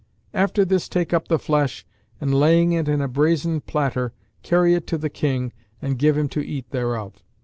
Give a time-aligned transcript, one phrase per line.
[0.33, 1.85] After this take up the flesh
[2.19, 6.27] and, laying it in a brazen platter, carry it to the King and give him
[6.29, 7.21] to eat thereof.